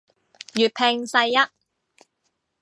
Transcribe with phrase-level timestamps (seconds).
[0.53, 1.35] 粵拼世一